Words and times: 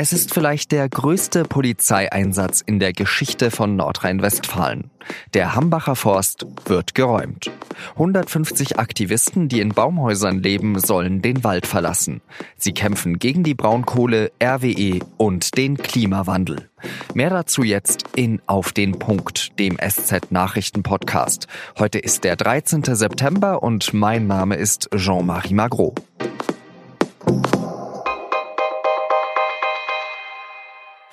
Es 0.00 0.12
ist 0.12 0.32
vielleicht 0.32 0.70
der 0.70 0.88
größte 0.88 1.42
Polizeieinsatz 1.42 2.60
in 2.60 2.78
der 2.78 2.92
Geschichte 2.92 3.50
von 3.50 3.74
Nordrhein-Westfalen. 3.74 4.92
Der 5.34 5.56
Hambacher 5.56 5.96
Forst 5.96 6.46
wird 6.66 6.94
geräumt. 6.94 7.50
150 7.94 8.78
Aktivisten, 8.78 9.48
die 9.48 9.58
in 9.58 9.70
Baumhäusern 9.70 10.40
leben, 10.40 10.78
sollen 10.78 11.20
den 11.20 11.42
Wald 11.42 11.66
verlassen. 11.66 12.20
Sie 12.56 12.70
kämpfen 12.70 13.18
gegen 13.18 13.42
die 13.42 13.54
Braunkohle, 13.54 14.30
RWE 14.40 15.00
und 15.16 15.58
den 15.58 15.76
Klimawandel. 15.76 16.70
Mehr 17.14 17.30
dazu 17.30 17.64
jetzt 17.64 18.04
in 18.14 18.40
Auf 18.46 18.70
den 18.70 19.00
Punkt, 19.00 19.58
dem 19.58 19.78
SZ 19.78 20.30
Nachrichten 20.30 20.84
Podcast. 20.84 21.48
Heute 21.76 21.98
ist 21.98 22.22
der 22.22 22.36
13. 22.36 22.84
September 22.84 23.64
und 23.64 23.92
mein 23.94 24.28
Name 24.28 24.54
ist 24.54 24.90
Jean-Marie 24.94 25.54
Magro. 25.54 25.96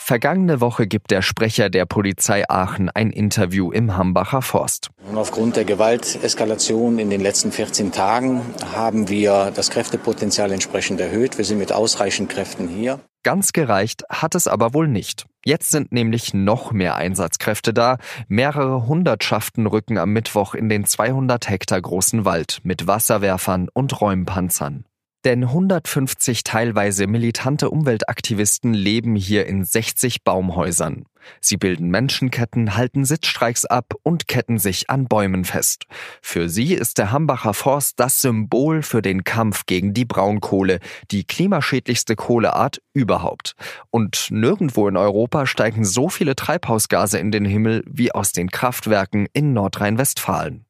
Vergangene 0.07 0.61
Woche 0.61 0.85
gibt 0.85 1.09
der 1.09 1.23
Sprecher 1.23 1.71
der 1.71 1.87
Polizei 1.87 2.47
Aachen 2.47 2.91
ein 2.91 3.09
Interview 3.09 3.71
im 3.71 3.97
Hambacher 3.97 4.43
Forst. 4.43 4.91
Und 5.09 5.17
aufgrund 5.17 5.55
der 5.55 5.65
Gewalteskalation 5.65 6.99
in 6.99 7.09
den 7.09 7.21
letzten 7.21 7.51
14 7.51 7.91
Tagen 7.91 8.43
haben 8.71 9.09
wir 9.09 9.51
das 9.55 9.71
Kräftepotenzial 9.71 10.51
entsprechend 10.51 10.99
erhöht. 11.01 11.39
Wir 11.39 11.45
sind 11.45 11.57
mit 11.57 11.71
ausreichend 11.71 12.29
Kräften 12.29 12.67
hier. 12.67 12.99
Ganz 13.23 13.51
gereicht 13.51 14.03
hat 14.07 14.35
es 14.35 14.47
aber 14.47 14.75
wohl 14.75 14.87
nicht. 14.87 15.25
Jetzt 15.43 15.71
sind 15.71 15.91
nämlich 15.91 16.35
noch 16.35 16.71
mehr 16.71 16.97
Einsatzkräfte 16.97 17.73
da. 17.73 17.97
Mehrere 18.27 18.85
Hundertschaften 18.85 19.65
rücken 19.65 19.97
am 19.97 20.13
Mittwoch 20.13 20.53
in 20.53 20.69
den 20.69 20.85
200 20.85 21.49
Hektar 21.49 21.81
großen 21.81 22.25
Wald 22.25 22.59
mit 22.61 22.85
Wasserwerfern 22.85 23.69
und 23.73 23.99
Räumpanzern. 23.99 24.85
Denn 25.25 25.43
150 25.43 26.43
teilweise 26.43 27.07
militante 27.07 27.71
Umweltaktivisten 27.71 28.75
leben 28.75 29.15
hier 29.15 29.47
in 29.47 29.65
60 29.65 30.23
Baumhäusern. 30.23 31.07
Sie 31.41 31.57
bilden 31.57 31.89
Menschenketten, 31.89 32.75
halten 32.77 33.05
Sitzstreiks 33.05 33.65
ab 33.65 33.95
und 34.03 34.27
ketten 34.27 34.59
sich 34.59 34.91
an 34.91 35.07
Bäumen 35.07 35.43
fest. 35.43 35.85
Für 36.21 36.47
sie 36.47 36.75
ist 36.75 36.99
der 36.99 37.11
Hambacher 37.11 37.55
Forst 37.55 37.99
das 37.99 38.21
Symbol 38.21 38.83
für 38.83 39.01
den 39.01 39.23
Kampf 39.23 39.65
gegen 39.65 39.95
die 39.95 40.05
Braunkohle, 40.05 40.79
die 41.09 41.23
klimaschädlichste 41.23 42.15
Kohleart 42.15 42.83
überhaupt. 42.93 43.55
Und 43.89 44.27
nirgendwo 44.29 44.87
in 44.87 44.95
Europa 44.95 45.47
steigen 45.47 45.85
so 45.85 46.07
viele 46.07 46.35
Treibhausgase 46.35 47.17
in 47.17 47.31
den 47.31 47.45
Himmel 47.45 47.83
wie 47.87 48.11
aus 48.11 48.31
den 48.31 48.51
Kraftwerken 48.51 49.27
in 49.33 49.53
Nordrhein-Westfalen. 49.53 50.64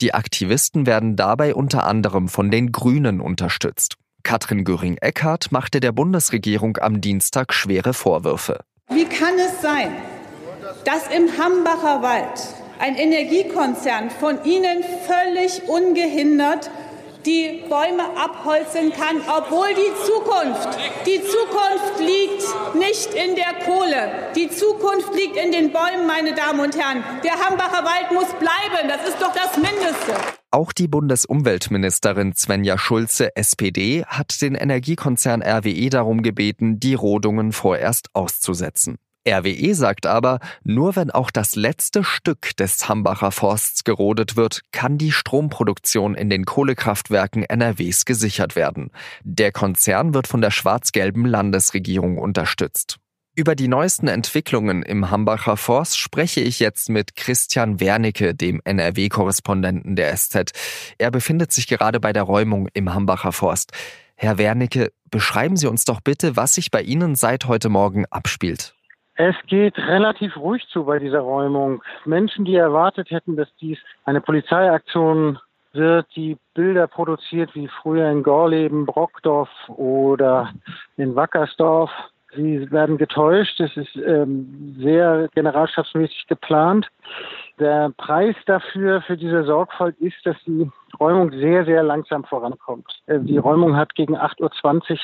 Die 0.00 0.14
Aktivisten 0.14 0.86
werden 0.86 1.14
dabei 1.14 1.54
unter 1.54 1.84
anderem 1.84 2.28
von 2.28 2.50
den 2.50 2.72
Grünen 2.72 3.20
unterstützt. 3.20 3.96
Katrin 4.22 4.64
Göring-Eckardt 4.64 5.52
machte 5.52 5.80
der 5.80 5.92
Bundesregierung 5.92 6.78
am 6.78 7.02
Dienstag 7.02 7.52
schwere 7.52 7.92
Vorwürfe. 7.92 8.60
Wie 8.88 9.04
kann 9.04 9.34
es 9.38 9.60
sein, 9.60 9.92
dass 10.84 11.06
im 11.08 11.28
Hambacher 11.38 12.02
Wald 12.02 12.40
ein 12.78 12.96
Energiekonzern 12.96 14.08
von 14.08 14.42
Ihnen 14.44 14.82
völlig 15.06 15.68
ungehindert 15.68 16.70
die 17.26 17.64
Bäume 17.68 18.04
abholzen 18.16 18.92
kann, 18.92 19.20
obwohl 19.28 19.68
die 19.74 19.92
Zukunft, 20.04 20.68
die 21.06 21.20
Zukunft 21.20 22.00
liegt 22.00 22.74
nicht 22.74 23.14
in 23.14 23.36
der 23.36 23.54
Kohle. 23.64 24.32
Die 24.34 24.48
Zukunft 24.48 25.14
liegt 25.14 25.36
in 25.36 25.52
den 25.52 25.72
Bäumen, 25.72 26.06
meine 26.06 26.34
Damen 26.34 26.60
und 26.60 26.76
Herren. 26.76 27.04
Der 27.24 27.32
Hambacher 27.32 27.84
Wald 27.84 28.12
muss 28.12 28.28
bleiben. 28.38 28.88
Das 28.88 29.08
ist 29.08 29.20
doch 29.20 29.32
das 29.34 29.56
Mindeste. 29.56 30.14
Auch 30.50 30.72
die 30.72 30.88
Bundesumweltministerin 30.88 32.34
Svenja 32.34 32.76
Schulze, 32.76 33.36
SPD, 33.36 34.04
hat 34.04 34.40
den 34.42 34.56
Energiekonzern 34.56 35.42
RWE 35.42 35.90
darum 35.90 36.22
gebeten, 36.22 36.80
die 36.80 36.94
Rodungen 36.94 37.52
vorerst 37.52 38.08
auszusetzen. 38.14 38.98
RWE 39.30 39.74
sagt 39.74 40.06
aber, 40.06 40.40
nur 40.64 40.96
wenn 40.96 41.10
auch 41.10 41.30
das 41.30 41.56
letzte 41.56 42.04
Stück 42.04 42.56
des 42.56 42.88
Hambacher 42.88 43.30
Forsts 43.30 43.84
gerodet 43.84 44.36
wird, 44.36 44.62
kann 44.72 44.98
die 44.98 45.12
Stromproduktion 45.12 46.14
in 46.14 46.30
den 46.30 46.44
Kohlekraftwerken 46.44 47.44
NRWs 47.44 48.04
gesichert 48.04 48.56
werden. 48.56 48.90
Der 49.22 49.52
Konzern 49.52 50.14
wird 50.14 50.26
von 50.26 50.40
der 50.40 50.50
schwarz-gelben 50.50 51.24
Landesregierung 51.24 52.18
unterstützt. 52.18 52.98
Über 53.36 53.54
die 53.54 53.68
neuesten 53.68 54.08
Entwicklungen 54.08 54.82
im 54.82 55.10
Hambacher 55.10 55.56
Forst 55.56 55.98
spreche 55.98 56.40
ich 56.40 56.58
jetzt 56.58 56.90
mit 56.90 57.14
Christian 57.14 57.78
Wernicke, 57.78 58.34
dem 58.34 58.60
NRW-Korrespondenten 58.64 59.94
der 59.94 60.14
SZ. 60.16 60.52
Er 60.98 61.10
befindet 61.10 61.52
sich 61.52 61.68
gerade 61.68 62.00
bei 62.00 62.12
der 62.12 62.24
Räumung 62.24 62.68
im 62.74 62.92
Hambacher 62.92 63.32
Forst. 63.32 63.72
Herr 64.16 64.36
Wernicke, 64.36 64.92
beschreiben 65.10 65.56
Sie 65.56 65.68
uns 65.68 65.84
doch 65.84 66.00
bitte, 66.00 66.36
was 66.36 66.54
sich 66.54 66.70
bei 66.70 66.82
Ihnen 66.82 67.14
seit 67.14 67.46
heute 67.46 67.68
Morgen 67.68 68.04
abspielt. 68.10 68.74
Es 69.22 69.36
geht 69.48 69.76
relativ 69.76 70.34
ruhig 70.38 70.66
zu 70.68 70.84
bei 70.84 70.98
dieser 70.98 71.18
Räumung. 71.20 71.82
Menschen, 72.06 72.46
die 72.46 72.56
erwartet 72.56 73.10
hätten, 73.10 73.36
dass 73.36 73.54
dies 73.60 73.76
eine 74.06 74.22
Polizeiaktion 74.22 75.38
wird, 75.74 76.06
die 76.16 76.38
Bilder 76.54 76.86
produziert 76.86 77.54
wie 77.54 77.68
früher 77.68 78.10
in 78.10 78.22
Gorleben, 78.22 78.86
Brockdorf 78.86 79.50
oder 79.68 80.50
in 80.96 81.14
Wackersdorf. 81.16 81.90
Sie 82.34 82.70
werden 82.70 82.96
getäuscht. 82.96 83.60
Es 83.60 83.76
ist 83.76 83.94
ähm, 83.96 84.74
sehr 84.78 85.28
generalstabsmäßig 85.34 86.26
geplant. 86.26 86.88
Der 87.58 87.92
Preis 87.98 88.36
dafür, 88.46 89.02
für 89.02 89.18
diese 89.18 89.44
Sorgfalt, 89.44 89.98
ist, 89.98 90.24
dass 90.24 90.36
die 90.46 90.70
Räumung 90.98 91.30
sehr, 91.32 91.66
sehr 91.66 91.82
langsam 91.82 92.24
vorankommt. 92.24 92.90
Äh, 93.06 93.18
die 93.18 93.36
Räumung 93.36 93.76
hat 93.76 93.94
gegen 93.94 94.16
8.20 94.16 94.92
Uhr 94.92 94.98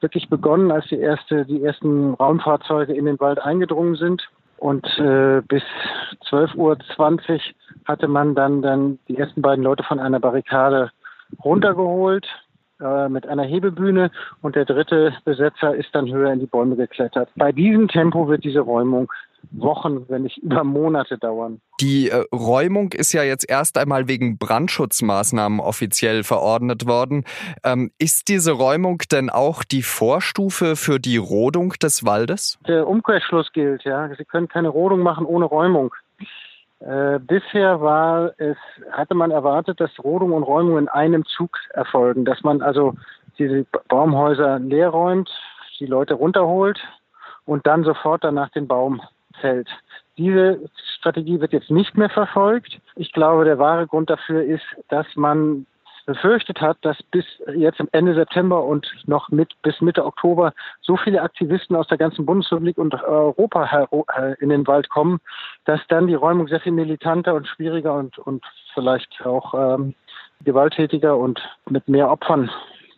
wirklich 0.00 0.28
begonnen, 0.28 0.70
als 0.70 0.86
die 0.88 0.98
erste, 0.98 1.44
die 1.44 1.62
ersten 1.62 2.14
Raumfahrzeuge 2.14 2.94
in 2.94 3.06
den 3.06 3.18
Wald 3.20 3.38
eingedrungen 3.38 3.96
sind. 3.96 4.28
Und 4.58 4.86
äh, 4.98 5.42
bis 5.46 5.62
12.20 6.30 6.56
Uhr 6.56 6.78
hatte 7.84 8.08
man 8.08 8.34
dann, 8.34 8.62
dann 8.62 8.98
die 9.08 9.18
ersten 9.18 9.42
beiden 9.42 9.64
Leute 9.64 9.82
von 9.82 9.98
einer 9.98 10.20
Barrikade 10.20 10.90
runtergeholt 11.44 12.26
äh, 12.80 13.08
mit 13.08 13.26
einer 13.26 13.44
Hebebühne 13.44 14.10
und 14.42 14.54
der 14.54 14.64
dritte 14.64 15.14
Besetzer 15.24 15.74
ist 15.74 15.94
dann 15.94 16.10
höher 16.10 16.32
in 16.32 16.40
die 16.40 16.46
Bäume 16.46 16.76
geklettert. 16.76 17.28
Bei 17.36 17.52
diesem 17.52 17.88
Tempo 17.88 18.28
wird 18.28 18.44
diese 18.44 18.60
Räumung 18.60 19.12
Wochen, 19.52 20.08
wenn 20.08 20.22
nicht 20.22 20.38
über 20.38 20.64
Monate 20.64 21.18
dauern. 21.18 21.60
Die 21.80 22.10
äh, 22.10 22.24
Räumung 22.32 22.92
ist 22.92 23.12
ja 23.12 23.22
jetzt 23.22 23.48
erst 23.48 23.78
einmal 23.78 24.08
wegen 24.08 24.38
Brandschutzmaßnahmen 24.38 25.60
offiziell 25.60 26.24
verordnet 26.24 26.86
worden. 26.86 27.24
Ähm, 27.64 27.90
ist 27.98 28.28
diese 28.28 28.52
Räumung 28.52 29.02
denn 29.10 29.30
auch 29.30 29.62
die 29.64 29.82
Vorstufe 29.82 30.76
für 30.76 30.98
die 30.98 31.16
Rodung 31.16 31.74
des 31.82 32.04
Waldes? 32.04 32.58
Der 32.66 32.86
Umkehrschluss 32.86 33.52
gilt, 33.52 33.84
ja. 33.84 34.08
Sie 34.16 34.24
können 34.24 34.48
keine 34.48 34.68
Rodung 34.68 35.00
machen 35.00 35.26
ohne 35.26 35.44
Räumung. 35.44 35.94
Äh, 36.80 37.18
bisher 37.20 37.80
war 37.80 38.32
es, 38.38 38.56
hatte 38.92 39.14
man 39.14 39.30
erwartet, 39.30 39.80
dass 39.80 39.90
Rodung 40.02 40.32
und 40.32 40.42
Räumung 40.42 40.78
in 40.78 40.88
einem 40.88 41.24
Zug 41.24 41.58
erfolgen, 41.70 42.24
dass 42.24 42.42
man 42.42 42.60
also 42.60 42.94
diese 43.38 43.66
Baumhäuser 43.88 44.58
leer 44.58 44.90
räumt, 44.90 45.30
die 45.80 45.86
Leute 45.86 46.14
runterholt 46.14 46.78
und 47.44 47.66
dann 47.66 47.84
sofort 47.84 48.24
danach 48.24 48.50
den 48.50 48.66
Baum 48.66 49.00
fällt. 49.40 49.68
Diese 50.18 50.60
Strategie 50.98 51.40
wird 51.40 51.52
jetzt 51.52 51.70
nicht 51.70 51.96
mehr 51.96 52.08
verfolgt. 52.08 52.80
Ich 52.94 53.12
glaube, 53.12 53.44
der 53.44 53.58
wahre 53.58 53.86
Grund 53.86 54.08
dafür 54.08 54.42
ist, 54.42 54.64
dass 54.88 55.06
man 55.14 55.66
befürchtet 56.06 56.60
hat, 56.60 56.78
dass 56.82 57.02
bis 57.02 57.24
jetzt 57.54 57.82
Ende 57.92 58.14
September 58.14 58.64
und 58.64 58.86
noch 59.06 59.28
mit 59.28 59.60
bis 59.62 59.80
Mitte 59.80 60.04
Oktober 60.04 60.54
so 60.80 60.96
viele 60.96 61.20
Aktivisten 61.20 61.74
aus 61.74 61.88
der 61.88 61.98
ganzen 61.98 62.24
Bundesrepublik 62.24 62.78
und 62.78 62.94
Europa 62.94 63.88
in 64.38 64.48
den 64.48 64.66
Wald 64.66 64.88
kommen, 64.88 65.20
dass 65.64 65.80
dann 65.88 66.06
die 66.06 66.14
Räumung 66.14 66.46
sehr 66.46 66.60
viel 66.60 66.72
militanter 66.72 67.34
und 67.34 67.48
schwieriger 67.48 67.94
und, 67.94 68.18
und 68.18 68.44
vielleicht 68.72 69.26
auch 69.26 69.52
ähm, 69.54 69.94
gewalttätiger 70.44 71.16
und 71.16 71.42
mit 71.68 71.88
mehr 71.88 72.08
Opfern 72.10 72.50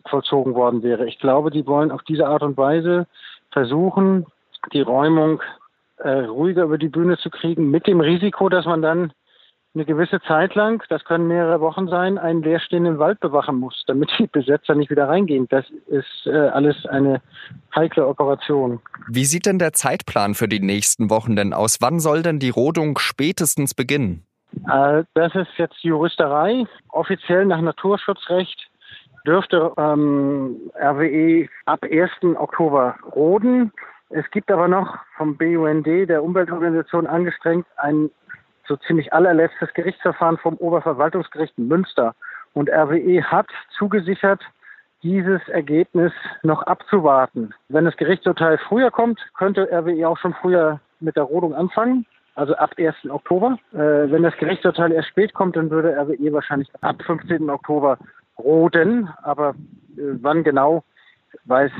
vollzogen 0.07 0.53
worden 0.53 0.83
wäre. 0.83 1.07
Ich 1.07 1.19
glaube, 1.19 1.49
die 1.49 1.65
wollen 1.65 1.91
auf 1.91 2.03
diese 2.03 2.27
Art 2.27 2.43
und 2.43 2.57
Weise 2.57 3.07
versuchen, 3.51 4.27
die 4.71 4.81
Räumung 4.81 5.41
äh, 5.99 6.25
ruhiger 6.25 6.63
über 6.63 6.77
die 6.77 6.89
Bühne 6.89 7.17
zu 7.17 7.29
kriegen, 7.29 7.71
mit 7.71 7.87
dem 7.87 8.01
Risiko, 8.01 8.49
dass 8.49 8.65
man 8.65 8.81
dann 8.81 9.11
eine 9.75 9.85
gewisse 9.85 10.19
Zeit 10.21 10.55
lang, 10.55 10.83
das 10.89 11.03
können 11.05 11.27
mehrere 11.27 11.61
Wochen 11.61 11.87
sein, 11.87 12.17
einen 12.17 12.41
leerstehenden 12.41 12.97
Wald 12.97 13.19
bewachen 13.19 13.57
muss, 13.57 13.83
damit 13.85 14.09
die 14.17 14.27
Besetzer 14.27 14.73
nicht 14.75 14.89
wieder 14.89 15.07
reingehen. 15.07 15.47
Das 15.49 15.65
ist 15.87 16.25
äh, 16.25 16.31
alles 16.31 16.85
eine 16.87 17.21
heikle 17.75 18.07
Operation. 18.07 18.79
Wie 19.07 19.25
sieht 19.25 19.45
denn 19.45 19.59
der 19.59 19.73
Zeitplan 19.73 20.33
für 20.33 20.47
die 20.47 20.59
nächsten 20.59 21.09
Wochen 21.09 21.35
denn 21.35 21.53
aus? 21.53 21.77
Wann 21.81 21.99
soll 21.99 22.23
denn 22.23 22.39
die 22.39 22.49
Rodung 22.49 22.97
spätestens 22.97 23.75
beginnen? 23.75 24.25
Äh, 24.67 25.03
das 25.13 25.35
ist 25.35 25.51
jetzt 25.57 25.77
Juristerei. 25.81 26.65
Offiziell 26.89 27.45
nach 27.45 27.61
Naturschutzrecht 27.61 28.69
dürfte 29.25 29.71
ähm, 29.77 30.71
RWE 30.75 31.47
ab 31.65 31.83
1. 31.83 32.11
Oktober 32.35 32.95
roden. 33.15 33.71
Es 34.09 34.29
gibt 34.31 34.51
aber 34.51 34.67
noch 34.67 34.97
vom 35.17 35.37
BUND, 35.37 35.85
der 35.85 36.23
Umweltorganisation, 36.23 37.05
angestrengt 37.05 37.67
ein 37.77 38.09
so 38.67 38.75
ziemlich 38.75 39.13
allerletztes 39.13 39.73
Gerichtsverfahren 39.73 40.37
vom 40.37 40.55
Oberverwaltungsgericht 40.55 41.57
Münster. 41.57 42.15
Und 42.53 42.69
RWE 42.69 43.23
hat 43.23 43.47
zugesichert, 43.77 44.41
dieses 45.03 45.47
Ergebnis 45.47 46.11
noch 46.43 46.63
abzuwarten. 46.63 47.53
Wenn 47.69 47.85
das 47.85 47.97
Gerichtsurteil 47.97 48.57
früher 48.57 48.91
kommt, 48.91 49.19
könnte 49.37 49.69
RWE 49.71 50.07
auch 50.07 50.17
schon 50.17 50.33
früher 50.33 50.79
mit 50.99 51.15
der 51.15 51.23
Rodung 51.23 51.53
anfangen, 51.53 52.05
also 52.35 52.55
ab 52.55 52.71
1. 52.77 52.95
Oktober. 53.09 53.57
Äh, 53.73 53.77
wenn 54.11 54.23
das 54.23 54.35
Gerichtsurteil 54.37 54.91
erst 54.91 55.09
spät 55.09 55.33
kommt, 55.33 55.55
dann 55.55 55.69
würde 55.69 55.95
RWE 55.95 56.33
wahrscheinlich 56.33 56.69
ab 56.81 57.01
15. 57.05 57.49
Oktober 57.49 57.97
roden. 58.37 59.09
Aber 59.23 59.51
äh, 59.97 60.17
wann 60.21 60.43
genau, 60.43 60.83
weiß 61.49 61.71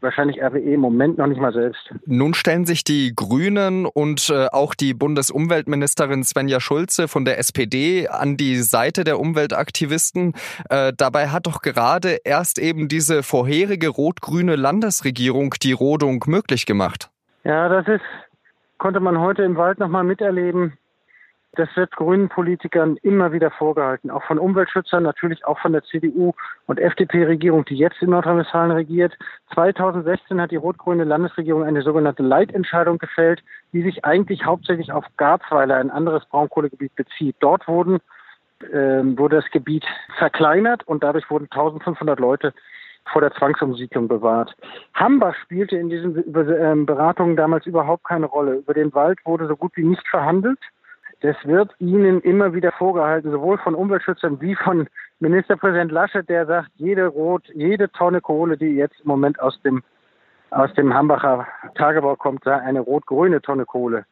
wahrscheinlich 0.00 0.42
RWE 0.42 0.74
im 0.74 0.80
Moment 0.80 1.18
noch 1.18 1.26
nicht 1.26 1.40
mal 1.40 1.52
selbst. 1.52 1.92
Nun 2.06 2.34
stellen 2.34 2.66
sich 2.66 2.84
die 2.84 3.12
Grünen 3.16 3.86
und 3.86 4.30
äh, 4.30 4.46
auch 4.52 4.74
die 4.74 4.94
Bundesumweltministerin 4.94 6.22
Svenja 6.22 6.60
Schulze 6.60 7.08
von 7.08 7.24
der 7.24 7.38
SPD 7.38 8.06
an 8.06 8.36
die 8.36 8.56
Seite 8.56 9.02
der 9.02 9.18
Umweltaktivisten. 9.18 10.34
Äh, 10.68 10.92
dabei 10.96 11.28
hat 11.28 11.46
doch 11.46 11.62
gerade 11.62 12.18
erst 12.24 12.58
eben 12.58 12.86
diese 12.88 13.22
vorherige 13.22 13.88
rot-grüne 13.88 14.56
Landesregierung 14.56 15.54
die 15.62 15.72
Rodung 15.72 16.22
möglich 16.26 16.66
gemacht. 16.66 17.10
Ja, 17.42 17.68
das 17.68 17.88
ist, 17.88 18.04
konnte 18.78 19.00
man 19.00 19.18
heute 19.18 19.42
im 19.42 19.56
Wald 19.56 19.78
nochmal 19.78 20.04
miterleben. 20.04 20.74
Das 21.56 21.68
wird 21.76 21.92
grünen 21.92 22.28
Politikern 22.28 22.96
immer 23.02 23.32
wieder 23.32 23.50
vorgehalten, 23.50 24.10
auch 24.10 24.24
von 24.24 24.38
Umweltschützern, 24.38 25.02
natürlich 25.02 25.44
auch 25.44 25.58
von 25.60 25.72
der 25.72 25.84
CDU 25.84 26.32
und 26.66 26.80
FDP-Regierung, 26.80 27.64
die 27.64 27.76
jetzt 27.76 28.00
in 28.02 28.10
Nordrhein-Westfalen 28.10 28.72
regiert. 28.72 29.16
2016 29.54 30.40
hat 30.40 30.50
die 30.50 30.56
rot-grüne 30.56 31.04
Landesregierung 31.04 31.62
eine 31.62 31.82
sogenannte 31.82 32.22
Leitentscheidung 32.22 32.98
gefällt, 32.98 33.42
die 33.72 33.82
sich 33.82 34.04
eigentlich 34.04 34.44
hauptsächlich 34.44 34.92
auf 34.92 35.04
Garzweiler, 35.16 35.76
ein 35.76 35.90
anderes 35.90 36.24
Braunkohlegebiet, 36.26 36.94
bezieht. 36.96 37.36
Dort 37.40 37.68
wurden, 37.68 38.00
äh, 38.60 39.02
wurde 39.16 39.36
das 39.36 39.50
Gebiet 39.50 39.84
verkleinert 40.18 40.86
und 40.86 41.04
dadurch 41.04 41.30
wurden 41.30 41.48
1500 41.50 42.18
Leute 42.18 42.52
vor 43.12 43.20
der 43.20 43.32
Zwangsumsiedlung 43.32 44.08
bewahrt. 44.08 44.54
Hambach 44.94 45.34
spielte 45.36 45.76
in 45.76 45.90
diesen 45.90 46.24
ähm, 46.34 46.86
Beratungen 46.86 47.36
damals 47.36 47.66
überhaupt 47.66 48.04
keine 48.04 48.26
Rolle. 48.26 48.56
Über 48.56 48.74
den 48.74 48.94
Wald 48.94 49.18
wurde 49.24 49.46
so 49.46 49.56
gut 49.56 49.72
wie 49.76 49.84
nicht 49.84 50.06
verhandelt. 50.08 50.58
Das 51.24 51.36
wird 51.44 51.74
Ihnen 51.78 52.20
immer 52.20 52.52
wieder 52.52 52.70
vorgehalten, 52.70 53.30
sowohl 53.30 53.56
von 53.56 53.74
Umweltschützern 53.74 54.42
wie 54.42 54.54
von 54.54 54.86
Ministerpräsident 55.20 55.90
Laschet, 55.90 56.28
der 56.28 56.44
sagt, 56.44 56.68
jede 56.74 57.06
Rot, 57.06 57.48
jede 57.54 57.90
Tonne 57.92 58.20
Kohle, 58.20 58.58
die 58.58 58.76
jetzt 58.76 59.00
im 59.00 59.08
Moment 59.08 59.40
aus 59.40 59.58
dem, 59.62 59.82
aus 60.50 60.70
dem 60.74 60.92
Hambacher 60.92 61.46
Tagebau 61.76 62.14
kommt, 62.16 62.44
sei 62.44 62.56
eine 62.56 62.80
rot-grüne 62.80 63.40
Tonne 63.40 63.64
Kohle. 63.64 64.04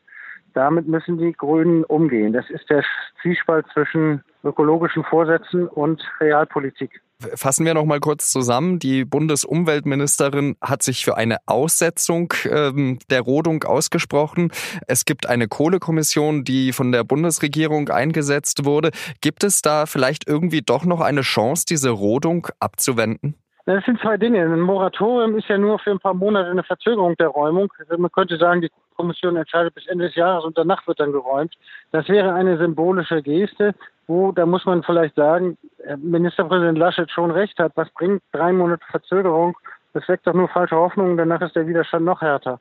Damit 0.54 0.88
müssen 0.88 1.18
die 1.18 1.34
Grünen 1.34 1.84
umgehen. 1.84 2.32
Das 2.32 2.48
ist 2.48 2.70
der 2.70 2.82
Zwiespalt 3.20 3.66
zwischen 3.74 4.24
ökologischen 4.42 5.04
Vorsätzen 5.04 5.68
und 5.68 6.02
Realpolitik. 6.18 7.02
Fassen 7.34 7.64
wir 7.64 7.74
noch 7.74 7.84
mal 7.84 8.00
kurz 8.00 8.30
zusammen. 8.30 8.78
Die 8.78 9.04
Bundesumweltministerin 9.04 10.56
hat 10.60 10.82
sich 10.82 11.04
für 11.04 11.16
eine 11.16 11.38
Aussetzung 11.46 12.32
ähm, 12.48 12.98
der 13.10 13.20
Rodung 13.20 13.64
ausgesprochen. 13.64 14.50
Es 14.86 15.04
gibt 15.04 15.26
eine 15.26 15.48
Kohlekommission, 15.48 16.44
die 16.44 16.72
von 16.72 16.92
der 16.92 17.04
Bundesregierung 17.04 17.88
eingesetzt 17.88 18.64
wurde. 18.64 18.90
Gibt 19.20 19.44
es 19.44 19.62
da 19.62 19.86
vielleicht 19.86 20.26
irgendwie 20.28 20.62
doch 20.62 20.84
noch 20.84 21.00
eine 21.00 21.22
Chance, 21.22 21.64
diese 21.68 21.90
Rodung 21.90 22.48
abzuwenden? 22.58 23.41
Das 23.64 23.84
sind 23.84 24.00
zwei 24.00 24.16
Dinge. 24.16 24.42
Ein 24.42 24.60
Moratorium 24.60 25.36
ist 25.36 25.48
ja 25.48 25.56
nur 25.56 25.78
für 25.78 25.92
ein 25.92 26.00
paar 26.00 26.14
Monate 26.14 26.50
eine 26.50 26.64
Verzögerung 26.64 27.16
der 27.16 27.28
Räumung. 27.28 27.72
Man 27.96 28.10
könnte 28.10 28.36
sagen, 28.36 28.60
die 28.60 28.70
Kommission 28.96 29.36
entscheidet 29.36 29.74
bis 29.74 29.86
Ende 29.86 30.06
des 30.06 30.16
Jahres 30.16 30.44
und 30.44 30.58
danach 30.58 30.84
wird 30.86 30.98
dann 30.98 31.12
geräumt. 31.12 31.54
Das 31.92 32.08
wäre 32.08 32.34
eine 32.34 32.58
symbolische 32.58 33.22
Geste, 33.22 33.74
wo, 34.08 34.32
da 34.32 34.46
muss 34.46 34.64
man 34.64 34.82
vielleicht 34.82 35.14
sagen, 35.14 35.56
Ministerpräsident 35.96 36.76
Laschet 36.76 37.10
schon 37.10 37.30
recht 37.30 37.58
hat. 37.58 37.72
Was 37.76 37.88
bringt 37.90 38.22
drei 38.32 38.52
Monate 38.52 38.84
Verzögerung? 38.90 39.56
Das 39.92 40.08
weckt 40.08 40.26
doch 40.26 40.34
nur 40.34 40.48
falsche 40.48 40.76
Hoffnungen, 40.76 41.16
danach 41.16 41.42
ist 41.42 41.54
der 41.54 41.66
Widerstand 41.66 42.04
noch 42.04 42.20
härter. 42.20 42.60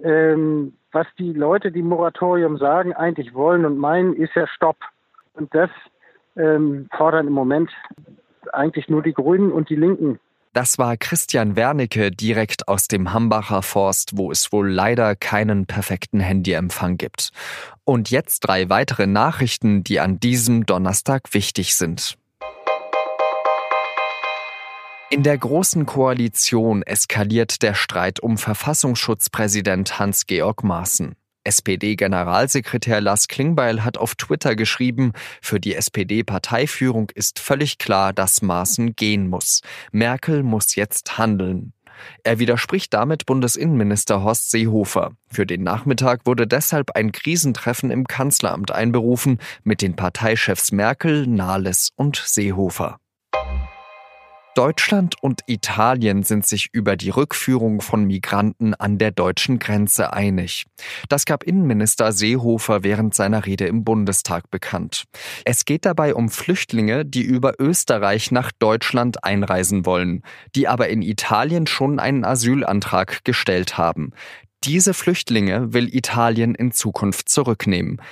Ähm, 0.00 0.74
was 0.92 1.06
die 1.18 1.32
Leute, 1.32 1.72
die 1.72 1.82
Moratorium 1.82 2.56
sagen, 2.56 2.94
eigentlich 2.94 3.34
wollen 3.34 3.66
und 3.66 3.78
meinen, 3.78 4.14
ist 4.14 4.34
ja 4.34 4.46
Stopp. 4.46 4.76
Und 5.34 5.54
das 5.54 5.70
ähm, 6.36 6.88
fordern 6.96 7.26
im 7.26 7.32
Moment 7.32 7.70
eigentlich 8.52 8.88
nur 8.88 9.02
die 9.02 9.12
Grünen 9.12 9.52
und 9.52 9.68
die 9.68 9.76
Linken 9.76 10.18
das 10.52 10.78
war 10.78 10.96
Christian 10.96 11.56
Wernicke 11.56 12.10
direkt 12.10 12.68
aus 12.68 12.88
dem 12.88 13.12
Hambacher 13.12 13.62
Forst, 13.62 14.16
wo 14.16 14.30
es 14.30 14.52
wohl 14.52 14.70
leider 14.70 15.16
keinen 15.16 15.66
perfekten 15.66 16.20
Handyempfang 16.20 16.96
gibt. 16.96 17.30
Und 17.84 18.10
jetzt 18.10 18.40
drei 18.40 18.68
weitere 18.68 19.06
Nachrichten, 19.06 19.84
die 19.84 20.00
an 20.00 20.20
diesem 20.20 20.66
Donnerstag 20.66 21.34
wichtig 21.34 21.74
sind. 21.74 22.16
In 25.10 25.22
der 25.22 25.38
Großen 25.38 25.86
Koalition 25.86 26.82
eskaliert 26.82 27.62
der 27.62 27.72
Streit 27.72 28.20
um 28.20 28.36
Verfassungsschutzpräsident 28.36 29.98
Hans-Georg 29.98 30.62
Maaßen. 30.62 31.16
SPD-Generalsekretär 31.48 33.00
Lars 33.00 33.26
Klingbeil 33.26 33.82
hat 33.84 33.98
auf 33.98 34.14
Twitter 34.14 34.54
geschrieben, 34.54 35.12
für 35.40 35.58
die 35.58 35.74
SPD-Parteiführung 35.74 37.10
ist 37.14 37.38
völlig 37.38 37.78
klar, 37.78 38.12
dass 38.12 38.42
Maaßen 38.42 38.94
gehen 38.94 39.28
muss. 39.28 39.62
Merkel 39.90 40.42
muss 40.42 40.74
jetzt 40.74 41.18
handeln. 41.18 41.72
Er 42.22 42.38
widerspricht 42.38 42.94
damit 42.94 43.26
Bundesinnenminister 43.26 44.22
Horst 44.22 44.50
Seehofer. 44.50 45.12
Für 45.30 45.46
den 45.46 45.62
Nachmittag 45.62 46.26
wurde 46.26 46.46
deshalb 46.46 46.92
ein 46.92 47.12
Krisentreffen 47.12 47.90
im 47.90 48.06
Kanzleramt 48.06 48.70
einberufen 48.70 49.38
mit 49.64 49.82
den 49.82 49.96
Parteichefs 49.96 50.70
Merkel, 50.70 51.26
Nahles 51.26 51.90
und 51.96 52.16
Seehofer. 52.16 53.00
Deutschland 54.58 55.14
und 55.22 55.42
Italien 55.46 56.24
sind 56.24 56.44
sich 56.44 56.70
über 56.72 56.96
die 56.96 57.10
Rückführung 57.10 57.80
von 57.80 58.02
Migranten 58.06 58.74
an 58.74 58.98
der 58.98 59.12
deutschen 59.12 59.60
Grenze 59.60 60.12
einig. 60.12 60.66
Das 61.08 61.26
gab 61.26 61.44
Innenminister 61.44 62.10
Seehofer 62.10 62.82
während 62.82 63.14
seiner 63.14 63.46
Rede 63.46 63.66
im 63.66 63.84
Bundestag 63.84 64.50
bekannt. 64.50 65.04
Es 65.44 65.64
geht 65.64 65.84
dabei 65.84 66.12
um 66.12 66.28
Flüchtlinge, 66.28 67.04
die 67.04 67.22
über 67.22 67.52
Österreich 67.60 68.32
nach 68.32 68.50
Deutschland 68.50 69.22
einreisen 69.22 69.86
wollen, 69.86 70.24
die 70.56 70.66
aber 70.66 70.88
in 70.88 71.02
Italien 71.02 71.68
schon 71.68 72.00
einen 72.00 72.24
Asylantrag 72.24 73.22
gestellt 73.22 73.78
haben. 73.78 74.10
Diese 74.64 74.92
Flüchtlinge 74.92 75.72
will 75.72 75.94
Italien 75.94 76.56
in 76.56 76.72
Zukunft 76.72 77.28
zurücknehmen. 77.28 78.02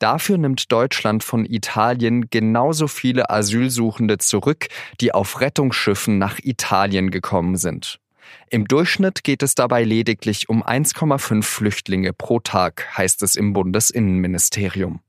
Dafür 0.00 0.38
nimmt 0.38 0.72
Deutschland 0.72 1.22
von 1.22 1.44
Italien 1.44 2.30
genauso 2.30 2.88
viele 2.88 3.28
Asylsuchende 3.28 4.16
zurück, 4.16 4.68
die 4.98 5.12
auf 5.12 5.42
Rettungsschiffen 5.42 6.16
nach 6.16 6.38
Italien 6.42 7.10
gekommen 7.10 7.56
sind. 7.56 8.00
Im 8.48 8.66
Durchschnitt 8.66 9.24
geht 9.24 9.42
es 9.42 9.54
dabei 9.54 9.84
lediglich 9.84 10.48
um 10.48 10.64
1,5 10.64 11.42
Flüchtlinge 11.42 12.14
pro 12.14 12.40
Tag, 12.40 12.96
heißt 12.96 13.22
es 13.22 13.36
im 13.36 13.52
Bundesinnenministerium. 13.52 15.00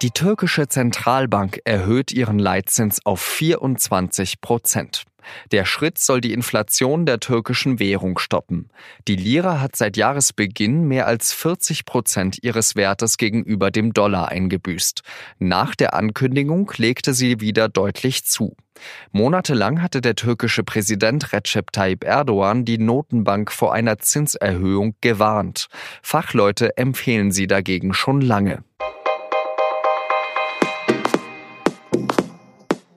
Die 0.00 0.10
türkische 0.10 0.66
Zentralbank 0.66 1.60
erhöht 1.64 2.12
ihren 2.12 2.38
Leitzins 2.38 3.04
auf 3.04 3.20
24 3.20 4.40
Prozent. 4.40 5.04
Der 5.52 5.64
Schritt 5.64 5.98
soll 5.98 6.20
die 6.20 6.32
Inflation 6.32 7.06
der 7.06 7.20
türkischen 7.20 7.78
Währung 7.78 8.18
stoppen. 8.18 8.70
Die 9.08 9.16
Lira 9.16 9.60
hat 9.60 9.76
seit 9.76 9.96
Jahresbeginn 9.96 10.86
mehr 10.86 11.06
als 11.06 11.32
40 11.32 11.84
Prozent 11.84 12.38
ihres 12.42 12.76
Wertes 12.76 13.16
gegenüber 13.16 13.70
dem 13.70 13.92
Dollar 13.92 14.28
eingebüßt. 14.28 15.02
Nach 15.38 15.74
der 15.74 15.94
Ankündigung 15.94 16.70
legte 16.76 17.14
sie 17.14 17.40
wieder 17.40 17.68
deutlich 17.68 18.24
zu. 18.24 18.56
Monatelang 19.12 19.82
hatte 19.82 20.00
der 20.00 20.16
türkische 20.16 20.64
Präsident 20.64 21.32
Recep 21.32 21.72
Tayyip 21.72 22.04
Erdogan 22.04 22.64
die 22.64 22.78
Notenbank 22.78 23.52
vor 23.52 23.72
einer 23.72 23.98
Zinserhöhung 23.98 24.96
gewarnt. 25.00 25.68
Fachleute 26.02 26.76
empfehlen 26.76 27.30
sie 27.30 27.46
dagegen 27.46 27.94
schon 27.94 28.20
lange. 28.20 28.64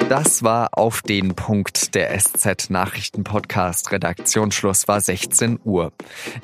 Das 0.10 0.42
war 0.42 0.70
auf 0.72 1.02
den 1.02 1.36
Punkt 1.36 1.94
der 1.94 2.18
SZ 2.18 2.70
Nachrichten 2.70 3.26
Podcast. 3.26 3.92
Redaktionsschluss 3.92 4.88
war 4.88 5.02
16 5.02 5.60
Uhr. 5.66 5.92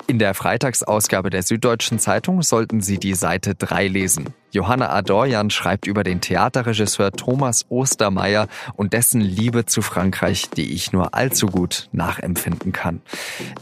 In 0.06 0.18
der 0.18 0.34
Freitagsausgabe 0.34 1.30
der 1.30 1.42
Süddeutschen 1.42 1.98
Zeitung 1.98 2.42
sollten 2.42 2.82
Sie 2.82 2.98
die 2.98 3.14
Seite 3.14 3.54
3 3.54 3.88
lesen. 3.88 4.34
Johanna 4.50 4.90
Adorjan 4.90 5.48
schreibt 5.48 5.86
über 5.86 6.04
den 6.04 6.20
Theaterregisseur 6.20 7.12
Thomas 7.12 7.64
Ostermeier 7.70 8.48
und 8.74 8.92
dessen 8.92 9.22
Liebe 9.22 9.64
zu 9.64 9.80
Frankreich, 9.80 10.50
die 10.50 10.74
ich 10.74 10.92
nur 10.92 11.14
allzu 11.14 11.46
gut 11.46 11.88
nachempfinden 11.92 12.72
kann. 12.72 13.00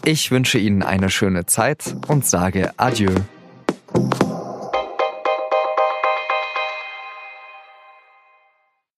Ich 0.04 0.32
wünsche 0.32 0.58
Ihnen 0.58 0.82
eine 0.82 1.10
schöne 1.10 1.46
Zeit 1.46 1.94
und 2.08 2.26
sage 2.26 2.72
Adieu. 2.76 3.14